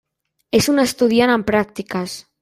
És 0.59 0.69
un 0.73 0.83
estudiant 0.83 1.33
en 1.37 1.45
pràctiques. 1.51 2.17